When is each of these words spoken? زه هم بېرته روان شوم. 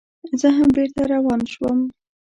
زه 0.39 0.47
هم 0.57 0.67
بېرته 0.77 1.01
روان 1.13 1.41
شوم. 1.51 1.79